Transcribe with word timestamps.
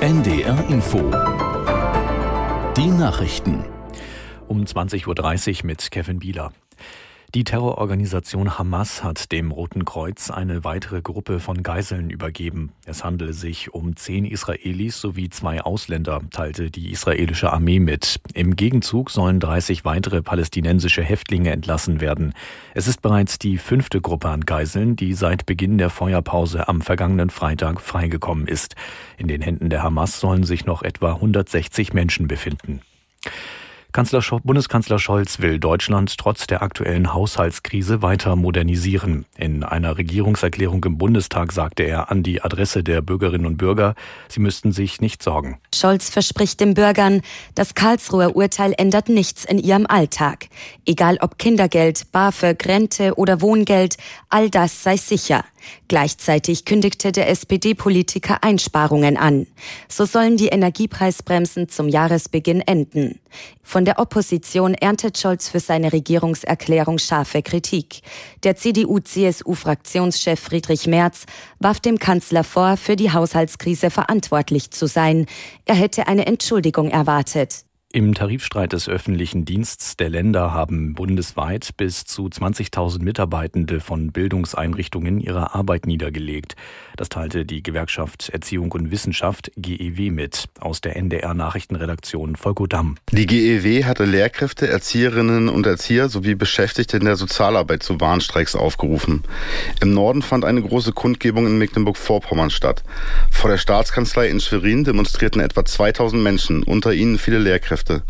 NDR 0.00 0.64
Info. 0.68 0.98
Die 2.76 2.86
Nachrichten. 2.86 3.64
Um 4.46 4.64
20.30 4.64 5.60
Uhr 5.60 5.66
mit 5.66 5.90
Kevin 5.90 6.18
Bieler. 6.18 6.52
Die 7.36 7.44
Terrororganisation 7.44 8.58
Hamas 8.58 9.04
hat 9.04 9.30
dem 9.30 9.50
Roten 9.50 9.84
Kreuz 9.84 10.30
eine 10.30 10.64
weitere 10.64 11.02
Gruppe 11.02 11.38
von 11.38 11.62
Geiseln 11.62 12.08
übergeben. 12.08 12.72
Es 12.86 13.04
handele 13.04 13.34
sich 13.34 13.74
um 13.74 13.94
zehn 13.94 14.24
Israelis 14.24 14.98
sowie 14.98 15.28
zwei 15.28 15.60
Ausländer, 15.60 16.22
teilte 16.30 16.70
die 16.70 16.90
israelische 16.90 17.52
Armee 17.52 17.78
mit. 17.78 18.22
Im 18.32 18.56
Gegenzug 18.56 19.10
sollen 19.10 19.38
30 19.38 19.84
weitere 19.84 20.22
palästinensische 20.22 21.02
Häftlinge 21.02 21.50
entlassen 21.50 22.00
werden. 22.00 22.32
Es 22.72 22.88
ist 22.88 23.02
bereits 23.02 23.38
die 23.38 23.58
fünfte 23.58 24.00
Gruppe 24.00 24.30
an 24.30 24.46
Geiseln, 24.46 24.96
die 24.96 25.12
seit 25.12 25.44
Beginn 25.44 25.76
der 25.76 25.90
Feuerpause 25.90 26.68
am 26.68 26.80
vergangenen 26.80 27.28
Freitag 27.28 27.82
freigekommen 27.82 28.48
ist. 28.48 28.76
In 29.18 29.28
den 29.28 29.42
Händen 29.42 29.68
der 29.68 29.82
Hamas 29.82 30.20
sollen 30.20 30.44
sich 30.44 30.64
noch 30.64 30.82
etwa 30.82 31.12
160 31.12 31.92
Menschen 31.92 32.28
befinden. 32.28 32.80
Kanzler 33.96 34.20
Bundeskanzler 34.44 34.98
Scholz 34.98 35.38
will 35.38 35.58
Deutschland 35.58 36.18
trotz 36.18 36.46
der 36.46 36.60
aktuellen 36.60 37.14
Haushaltskrise 37.14 38.02
weiter 38.02 38.36
modernisieren. 38.36 39.24
In 39.38 39.64
einer 39.64 39.96
Regierungserklärung 39.96 40.84
im 40.84 40.98
Bundestag 40.98 41.50
sagte 41.50 41.84
er 41.84 42.10
an 42.10 42.22
die 42.22 42.42
Adresse 42.42 42.84
der 42.84 43.00
Bürgerinnen 43.00 43.46
und 43.46 43.56
Bürger, 43.56 43.94
sie 44.28 44.40
müssten 44.40 44.72
sich 44.72 45.00
nicht 45.00 45.22
sorgen. 45.22 45.58
Scholz 45.74 46.10
verspricht 46.10 46.60
den 46.60 46.74
Bürgern, 46.74 47.22
das 47.54 47.74
Karlsruher 47.74 48.36
Urteil 48.36 48.74
ändert 48.76 49.08
nichts 49.08 49.46
in 49.46 49.58
ihrem 49.58 49.86
Alltag. 49.86 50.50
Egal 50.84 51.16
ob 51.22 51.38
Kindergeld, 51.38 52.12
BAföG, 52.12 52.66
Rente 52.66 53.14
oder 53.14 53.40
Wohngeld, 53.40 53.96
all 54.28 54.50
das 54.50 54.82
sei 54.82 54.98
sicher. 54.98 55.42
Gleichzeitig 55.88 56.64
kündigte 56.64 57.12
der 57.12 57.28
SPD-Politiker 57.28 58.42
Einsparungen 58.42 59.16
an. 59.16 59.46
So 59.88 60.04
sollen 60.04 60.36
die 60.36 60.48
Energiepreisbremsen 60.48 61.68
zum 61.68 61.88
Jahresbeginn 61.88 62.60
enden. 62.60 63.20
Von 63.62 63.84
der 63.84 63.98
Opposition 63.98 64.74
erntet 64.74 65.18
Scholz 65.18 65.48
für 65.48 65.60
seine 65.60 65.92
Regierungserklärung 65.92 66.98
scharfe 66.98 67.42
Kritik. 67.42 68.00
Der 68.44 68.56
CDU-CSU-Fraktionschef 68.56 70.40
Friedrich 70.40 70.86
Merz 70.86 71.26
warf 71.58 71.80
dem 71.80 71.98
Kanzler 71.98 72.44
vor, 72.44 72.76
für 72.76 72.96
die 72.96 73.12
Haushaltskrise 73.12 73.90
verantwortlich 73.90 74.70
zu 74.70 74.86
sein. 74.86 75.26
Er 75.64 75.74
hätte 75.74 76.06
eine 76.06 76.26
Entschuldigung 76.26 76.90
erwartet. 76.90 77.65
Im 77.92 78.14
Tarifstreit 78.14 78.72
des 78.72 78.88
öffentlichen 78.88 79.44
Dienstes 79.44 79.96
der 79.96 80.10
Länder 80.10 80.52
haben 80.52 80.94
bundesweit 80.94 81.70
bis 81.76 82.04
zu 82.04 82.26
20.000 82.26 83.00
Mitarbeitende 83.00 83.78
von 83.78 84.10
Bildungseinrichtungen 84.10 85.20
ihre 85.20 85.54
Arbeit 85.54 85.86
niedergelegt. 85.86 86.56
Das 86.96 87.08
teilte 87.08 87.46
die 87.46 87.62
Gewerkschaft 87.62 88.28
Erziehung 88.28 88.72
und 88.72 88.90
Wissenschaft 88.90 89.52
GEW 89.56 90.10
mit 90.10 90.46
aus 90.58 90.80
der 90.80 90.96
NDR 90.96 91.32
Nachrichtenredaktion 91.32 92.34
Volko 92.34 92.66
Damm. 92.66 92.96
Die 93.12 93.24
GEW 93.24 93.84
hatte 93.84 94.04
Lehrkräfte, 94.04 94.66
Erzieherinnen 94.66 95.48
und 95.48 95.64
Erzieher 95.64 96.08
sowie 96.08 96.34
Beschäftigte 96.34 96.96
in 96.96 97.04
der 97.04 97.16
Sozialarbeit 97.16 97.84
zu 97.84 98.00
Warnstreiks 98.00 98.56
aufgerufen. 98.56 99.22
Im 99.80 99.94
Norden 99.94 100.22
fand 100.22 100.44
eine 100.44 100.60
große 100.60 100.92
Kundgebung 100.92 101.46
in 101.46 101.56
Mecklenburg-Vorpommern 101.56 102.50
statt. 102.50 102.82
Vor 103.30 103.48
der 103.48 103.58
Staatskanzlei 103.58 104.28
in 104.28 104.40
Schwerin 104.40 104.82
demonstrierten 104.82 105.40
etwa 105.40 105.64
2000 105.64 106.20
Menschen, 106.20 106.64
unter 106.64 106.92
ihnen 106.92 107.16
viele 107.16 107.38
Lehrkräfte. 107.38 107.75
Lehrkräfte. 107.76 108.02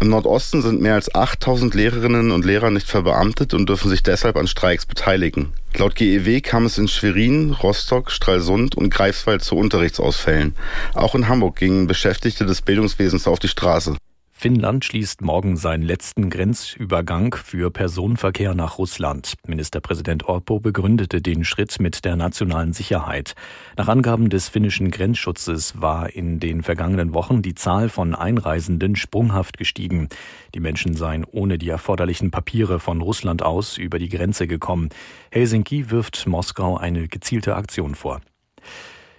Im 0.00 0.08
Nordosten 0.08 0.62
sind 0.62 0.80
mehr 0.80 0.94
als 0.94 1.14
8000 1.14 1.74
Lehrerinnen 1.74 2.30
und 2.30 2.44
Lehrer 2.44 2.70
nicht 2.70 2.88
verbeamtet 2.88 3.54
und 3.54 3.68
dürfen 3.68 3.90
sich 3.90 4.02
deshalb 4.02 4.36
an 4.36 4.46
Streiks 4.46 4.86
beteiligen. 4.86 5.52
Laut 5.76 5.94
GEW 5.94 6.40
kam 6.40 6.66
es 6.66 6.78
in 6.78 6.88
Schwerin, 6.88 7.50
Rostock, 7.50 8.10
Stralsund 8.10 8.76
und 8.76 8.90
Greifswald 8.90 9.42
zu 9.42 9.56
Unterrichtsausfällen. 9.56 10.54
Auch 10.94 11.14
in 11.14 11.28
Hamburg 11.28 11.56
gingen 11.56 11.86
Beschäftigte 11.86 12.46
des 12.46 12.62
Bildungswesens 12.62 13.26
auf 13.26 13.38
die 13.38 13.48
Straße. 13.48 13.96
Finnland 14.44 14.84
schließt 14.84 15.22
morgen 15.22 15.56
seinen 15.56 15.84
letzten 15.84 16.28
Grenzübergang 16.28 17.34
für 17.34 17.70
Personenverkehr 17.70 18.54
nach 18.54 18.76
Russland. 18.76 19.36
Ministerpräsident 19.46 20.28
Orpo 20.28 20.60
begründete 20.60 21.22
den 21.22 21.46
Schritt 21.46 21.80
mit 21.80 22.04
der 22.04 22.16
nationalen 22.16 22.74
Sicherheit. 22.74 23.36
Nach 23.78 23.88
Angaben 23.88 24.28
des 24.28 24.50
finnischen 24.50 24.90
Grenzschutzes 24.90 25.80
war 25.80 26.10
in 26.10 26.40
den 26.40 26.62
vergangenen 26.62 27.14
Wochen 27.14 27.40
die 27.40 27.54
Zahl 27.54 27.88
von 27.88 28.14
Einreisenden 28.14 28.96
sprunghaft 28.96 29.56
gestiegen. 29.56 30.10
Die 30.54 30.60
Menschen 30.60 30.92
seien 30.94 31.24
ohne 31.24 31.56
die 31.56 31.70
erforderlichen 31.70 32.30
Papiere 32.30 32.80
von 32.80 33.00
Russland 33.00 33.42
aus 33.42 33.78
über 33.78 33.98
die 33.98 34.10
Grenze 34.10 34.46
gekommen. 34.46 34.90
Helsinki 35.30 35.90
wirft 35.90 36.26
Moskau 36.26 36.76
eine 36.76 37.08
gezielte 37.08 37.56
Aktion 37.56 37.94
vor. 37.94 38.20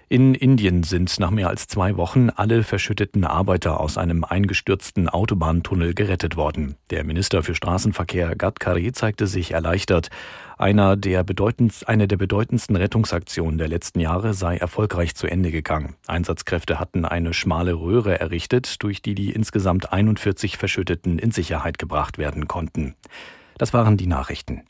In 0.08 0.36
Indien 0.36 0.84
sind 0.84 1.20
nach 1.20 1.32
mehr 1.32 1.50
als 1.50 1.66
zwei 1.66 1.98
Wochen 1.98 2.30
alle 2.30 2.62
verschütteten 2.62 3.24
Arbeiter 3.24 3.80
aus 3.80 3.98
einem 3.98 4.24
eingestürzten 4.24 5.10
Autobahntunnel 5.10 5.96
gerettet 5.96 6.38
worden. 6.38 6.76
Der 6.92 7.04
Minister 7.04 7.42
für 7.42 7.56
Straßenverkehr 7.56 8.36
Gadkari 8.36 8.92
zeigte 8.92 9.26
sich 9.26 9.52
erleichtert. 9.52 10.10
Einer 10.60 10.96
der 10.96 11.24
bedeutendst, 11.24 11.90
eine 11.90 12.08
der 12.08 12.18
bedeutendsten 12.18 12.76
Rettungsaktionen 12.76 13.58
der 13.58 13.68
letzten 13.68 14.00
Jahre 14.00 14.36
sei 14.36 14.58
erfolgreich 14.58 15.16
zu 15.16 15.26
Ende 15.26 15.50
gegangen. 15.50 15.96
Einsatzkräfte 16.06 16.80
hatten 16.80 17.06
eine 17.06 17.34
schmale 17.34 17.74
Röhre 17.74 18.20
errichtet, 18.20 18.84
durch 18.84 19.02
die 19.02 19.16
die 19.16 19.32
insgesamt 19.32 19.92
41 19.92 20.58
Verschütteten 20.58 21.18
in 21.18 21.32
Sicherheit 21.32 21.80
gebracht 21.80 22.20
werden 22.20 22.48
konnten. 22.48 22.94
Das 23.58 23.74
waren 23.74 23.98
die 23.98 24.08
Nachrichten. 24.08 24.62